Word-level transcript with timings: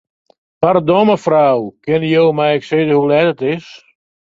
Pardon, 0.63 1.05
mefrou, 1.09 1.67
kinne 1.85 2.11
jo 2.15 2.25
my 2.39 2.49
ek 2.55 2.67
sizze 2.69 2.93
hoe 2.95 3.09
let 3.11 3.29
it 3.33 3.41
is? 3.53 3.67